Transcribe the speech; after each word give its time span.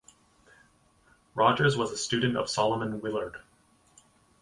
Rogers 1.35 1.77
was 1.77 1.91
a 1.91 1.95
student 1.95 2.35
of 2.35 2.49
Solomon 2.49 3.01
Willard. 3.01 3.37